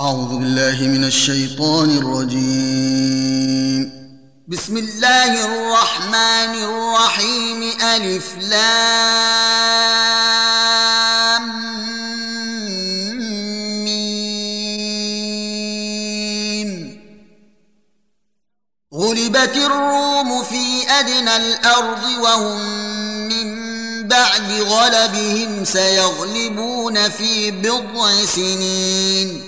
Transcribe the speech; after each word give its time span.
أعوذ 0.00 0.38
بالله 0.38 0.78
من 0.88 1.04
الشيطان 1.04 1.90
الرجيم. 1.98 3.92
بسم 4.48 4.76
الله 4.76 5.44
الرحمن 5.44 6.54
الرحيم. 6.64 7.62
ألف 7.82 8.34
لام 8.38 8.68
ميم. 13.84 15.10
غلبت 18.94 19.56
الروم 19.56 20.42
في 20.42 20.90
أدنى 20.90 21.36
الأرض 21.36 22.04
وهم 22.22 22.60
من 23.28 23.48
بعد 24.08 24.52
غلبهم 24.52 25.64
سيغلبون 25.64 27.08
في 27.08 27.50
بضع 27.50 28.24
سنين. 28.24 29.47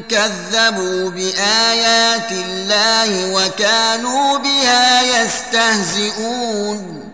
كذبوا 0.00 1.10
بآيات 1.10 2.32
الله 2.32 3.34
وكانوا 3.34 4.38
بها 4.38 5.22
يستهزئون. 5.22 7.12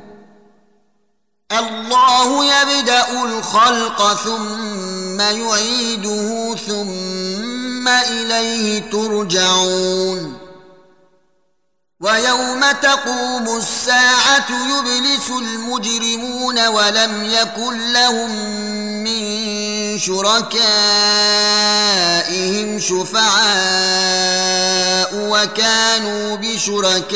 الله 1.53 2.45
يبدأ 2.45 3.23
الخلق 3.25 4.15
ثم 4.25 5.21
يعيده 5.21 6.57
ثم 6.67 7.89
إليه 7.89 8.91
ترجعون. 8.91 10.51
ويوم 12.01 12.61
تقوم 12.83 13.57
الساعة 13.57 14.47
يبلس 14.51 15.31
المجرمون 15.31 16.67
ولم 16.67 17.25
يكن 17.25 17.93
لهم 17.93 18.31
من 19.05 19.23
شركائهم 19.99 20.51
شفعاء 22.79 23.31
وكانوا 25.15 26.37
بشركائهم 26.37 27.11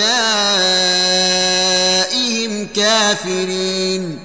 كافرين. 2.67 4.25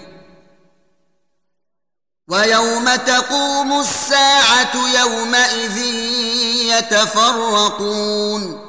ويوم 2.27 2.95
تقوم 2.95 3.79
الساعة 3.81 4.75
يومئذ 4.99 5.77
يتفرقون. 6.77 8.68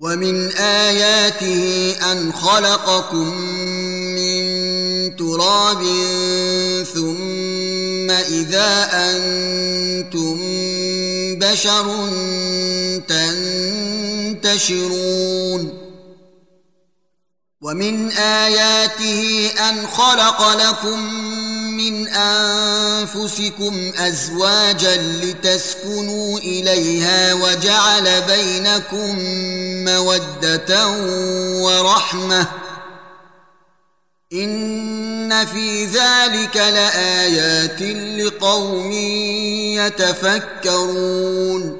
ومن 0.00 0.52
اياته 0.52 1.94
ان 2.12 2.32
خلقكم 2.32 3.40
من 4.16 5.16
تراب 5.16 5.82
ثم 6.94 8.10
اذا 8.10 8.88
أنتم 8.92 10.38
بشر 11.38 11.86
تنتشرون 14.42 15.80
ومن 17.60 18.10
اياته 18.10 19.50
ان 19.70 19.86
خلق 19.86 20.56
لكم 20.56 21.00
من 21.80 22.08
أنفسكم 22.08 23.92
أزواجا 23.96 24.96
لتسكنوا 24.96 26.38
إليها 26.38 27.34
وجعل 27.34 28.22
بينكم 28.22 29.18
مودة 29.84 30.88
ورحمة. 31.62 32.46
إن 34.32 35.46
في 35.46 35.84
ذلك 35.84 36.56
لآيات 36.56 37.82
لقوم 38.20 38.92
يتفكرون. 40.66 41.79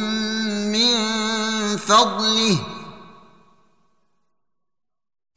فضله. 1.91 2.57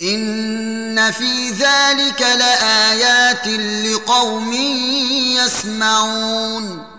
إن 0.03 1.11
في 1.11 1.51
ذلك 1.51 2.23
لآيات 2.23 3.47
لقوم 3.87 4.53
يسمعون. 5.43 6.95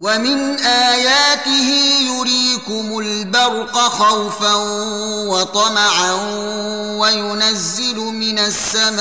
ومن 0.00 0.58
آياته 0.58 1.70
يريكم 2.00 2.98
البرق 2.98 3.78
خوفا 3.78 4.54
وطمعا 5.26 6.12
وينزل 6.98 7.96
من 7.96 8.38
السماء 8.38 8.98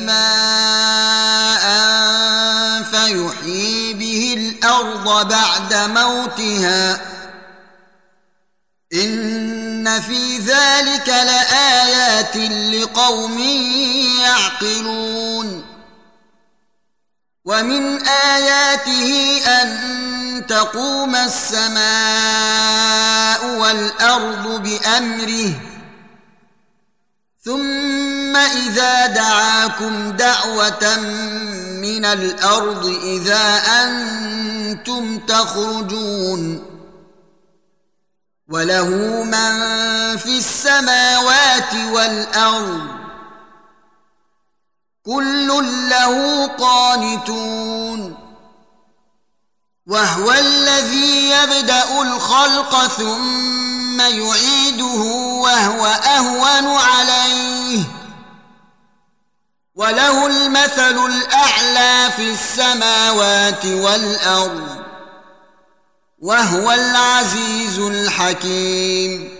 ماء 0.00 1.66
فيحيي 2.82 3.94
به 3.94 4.34
الأرض 4.36 5.28
بعد 5.28 5.74
موتها. 5.74 7.19
ان 8.94 10.00
في 10.00 10.38
ذلك 10.38 11.08
لايات 11.08 12.36
لقوم 12.74 13.38
يعقلون 14.20 15.64
ومن 17.44 18.06
اياته 18.08 19.40
ان 19.46 20.46
تقوم 20.48 21.16
السماء 21.16 21.80
والارض 23.46 24.62
بامره 24.62 25.52
ثم 27.44 28.36
اذا 28.36 29.06
دعاكم 29.06 30.10
دعوه 30.10 30.96
من 31.80 32.04
الأرض 32.04 32.86
اذا 33.04 33.62
أنتم 33.82 35.18
تخرجون 35.18 36.69
وله 38.50 38.84
من 39.24 39.52
في 40.16 40.38
السماوات 40.38 41.74
والأرض. 41.74 42.86
كل 45.06 45.48
له 45.90 46.46
قانتون. 46.46 48.16
وهو 49.86 50.32
الذي 50.32 51.30
يبدأ 51.30 52.02
الخلق 52.02 52.86
ثم 52.86 54.00
يعيده 54.00 55.02
وهو 55.42 55.86
أهون 55.86 56.66
عليه. 56.76 57.82
وله 59.74 60.26
المثل 60.26 61.06
الأعلى 61.06 62.10
في 62.16 62.32
السماوات 62.32 63.66
والأرض. 63.66 64.89
وهو 66.20 66.72
العزيز 66.72 67.78
الحكيم. 67.78 69.30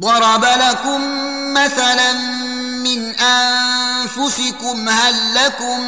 ضرب 0.00 0.44
لكم 0.44 1.00
مثلا 1.54 2.12
من 2.84 3.14
أنفسكم 3.20 4.88
هل 4.88 5.34
لكم 5.34 5.80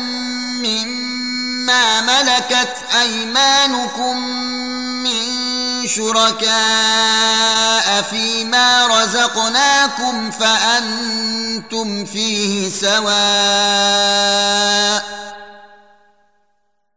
مما 0.63 2.01
ملكت 2.01 2.77
أيمانكم 3.01 4.17
من 5.03 5.43
شركاء 5.89 6.53
فيما 8.03 8.87
رزقناكم 8.87 10.31
فأنتم 10.31 12.05
فيه 12.05 12.71
سواء 12.71 13.03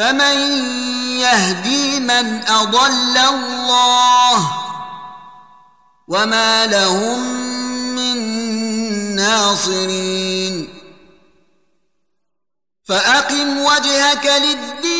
فمن 0.00 0.36
يهدي 1.20 2.00
من 2.00 2.42
أضل 2.48 3.16
الله 3.18 4.50
وما 6.08 6.66
لهم 6.66 7.20
من 7.94 8.16
ناصرين 9.16 10.68
فأقم 12.84 13.58
وجهك 13.58 14.26
للدين 14.26 14.99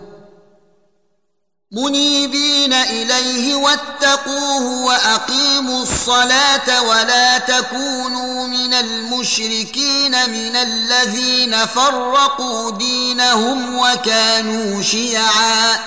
منيبين 1.71 2.73
إليه 2.73 3.55
واتقوه 3.55 4.83
وأقيموا 4.83 5.83
الصلاة 5.83 6.81
ولا 6.81 7.37
تكونوا 7.37 8.47
من 8.47 8.73
المشركين 8.73 10.11
من 10.11 10.55
الذين 10.55 11.65
فرقوا 11.65 12.71
دينهم 12.71 13.77
وكانوا 13.77 14.81
شيعا. 14.81 15.79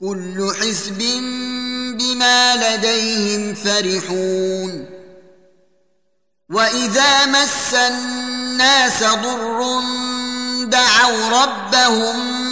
كل 0.00 0.54
حزب 0.60 0.98
بما 1.98 2.56
لديهم 2.56 3.54
فرحون. 3.54 4.86
وإذا 6.50 7.26
مس 7.26 7.74
الناس 7.74 9.02
ضر 9.02 9.80
دعوا 10.64 11.42
ربهم 11.42 12.51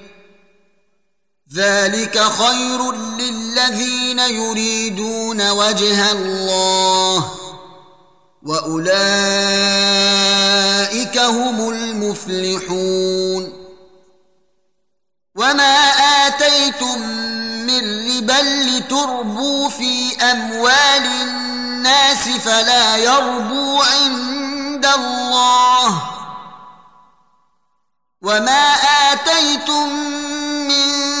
ذلك 1.55 2.23
خير 2.23 2.91
للذين 2.91 4.19
يريدون 4.19 5.49
وجه 5.49 6.11
الله 6.11 7.31
وأولئك 8.43 8.91
هم 11.17 11.69
المفلحون. 11.69 13.53
وما 15.35 15.77
آتيتم 16.27 16.99
من 17.67 17.81
ربا 18.17 18.41
لتربوا 18.41 19.69
في 19.69 20.15
أموال 20.31 21.05
الناس 21.05 22.29
فلا 22.29 22.97
يربو 22.97 23.81
عند 23.81 24.85
الله. 24.85 26.01
وما 28.21 28.73
آتيتم 29.11 29.89
من 30.67 31.20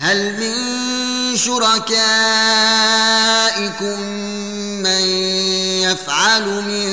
هل 0.00 0.40
من 0.40 1.36
شركائكم 1.36 2.00
من 4.82 5.00
يفعل 5.84 6.44
من 6.44 6.88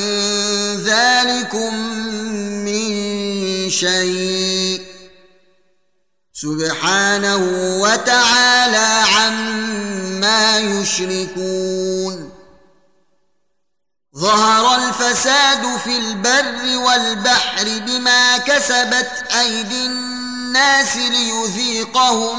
ذلكم 0.83 1.75
من 2.65 2.89
شيء؟ 3.69 4.81
سبحانه 6.33 7.37
وتعالى 7.81 9.03
عما 9.15 10.59
يشركون. 10.59 12.31
ظهر 14.17 14.75
الفساد 14.75 15.77
في 15.83 15.97
البر 15.97 16.77
والبحر 16.77 17.65
بما 17.87 18.37
كسبت 18.37 19.23
أيدي 19.39 19.85
الناس 19.85 20.26
ليذيقهم 20.97 22.37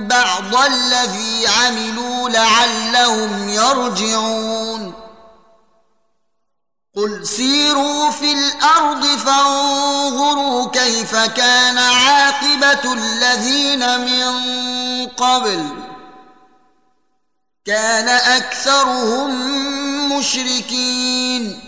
بعض 0.00 0.54
الذي 0.54 1.46
عملوا 1.46 2.28
لعلهم 2.28 3.48
يرجعون. 3.48 4.92
قل 6.96 7.26
سيروا 7.26 8.10
في 8.10 8.32
الأرض 8.32 9.06
فانظروا 9.06 10.70
كيف 10.70 11.16
كان 11.16 11.78
عاقبة 11.78 12.92
الذين 12.92 14.00
من 14.00 14.34
قبل. 15.06 15.68
كان 17.64 18.08
أكثرهم 18.08 19.30
مشركين. 20.18 21.67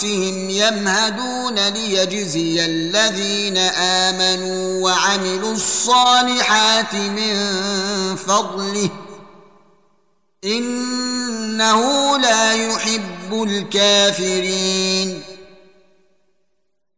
فلانفسهم 0.00 0.50
يمهدون 0.50 1.68
ليجزي 1.68 2.64
الذين 2.64 3.56
آمنوا 3.56 4.84
وعملوا 4.84 5.52
الصالحات 5.52 6.94
من 6.94 7.36
فضله. 8.16 8.90
إنه 10.44 12.18
لا 12.18 12.52
يحب 12.52 13.42
الكافرين. 13.42 15.22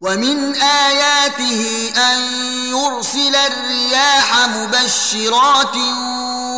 ومن 0.01 0.55
آياته 0.55 1.91
أن 1.97 2.21
يرسل 2.69 3.37
الرياح 3.37 4.49
مبشرات 4.49 5.77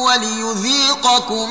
وليذيقكم 0.04 1.50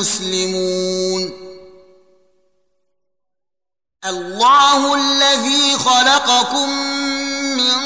مسلمون 0.00 1.32
الله 4.04 4.94
الذي 4.94 5.78
خلقكم 5.78 6.70
من 7.56 7.76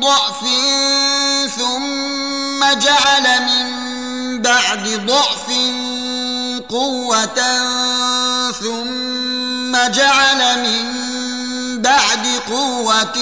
ضعف 0.00 0.40
ثم 1.56 2.60
جعل 2.80 3.26
من 3.42 3.66
بعد 4.42 5.06
ضعف 5.06 5.48
قوة 6.68 7.40
ثم 8.52 9.72
جعل 9.92 10.58
من 10.58 10.84
بعد 11.82 12.26
قوة 12.50 13.18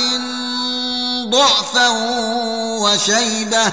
ضعفا 1.30 1.88
وشيبة 2.78 3.72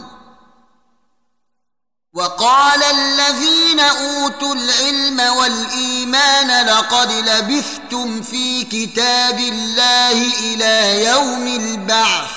وقال 2.13 2.83
الذين 2.83 3.79
أوتوا 3.79 4.55
العلم 4.55 5.19
والإيمان 5.19 6.65
لقد 6.65 7.11
لبثتم 7.11 8.21
في 8.21 8.63
كتاب 8.63 9.39
الله 9.39 10.31
إلى 10.39 11.05
يوم 11.05 11.47
البعث. 11.47 12.31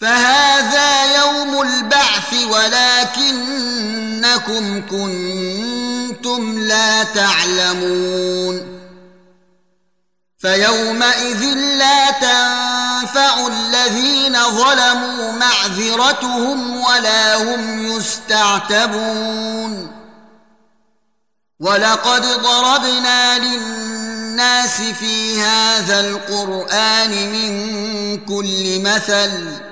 فهذا 0.00 1.16
يوم 1.16 1.62
البعث 1.62 2.34
ولكنكم 2.50 3.62
كنتم 4.90 6.58
لا 6.58 7.04
تعلمون. 7.04 8.82
فيومئذ 10.38 11.44
لا 11.54 12.10
تنفع 12.10 12.61
الذين 13.46 14.36
ظلموا 14.50 15.32
معذرتهم 15.32 16.80
ولا 16.80 17.36
هم 17.36 17.96
يستعتبون. 17.96 19.92
ولقد 21.60 22.22
ضربنا 22.22 23.38
للناس 23.38 24.80
في 24.80 25.42
هذا 25.42 26.00
القرآن 26.00 27.10
من 27.10 27.52
كل 28.26 28.80
مثل. 28.80 29.71